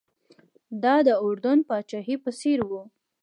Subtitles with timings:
[0.83, 2.71] دا د اردن پاچاهۍ په څېر و.